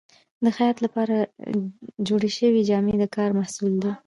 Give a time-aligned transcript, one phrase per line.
[0.43, 1.15] د خیاط لپاره
[2.07, 3.91] جوړې شوې جامې د کار محصول دي.